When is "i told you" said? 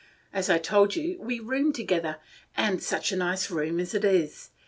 0.49-1.21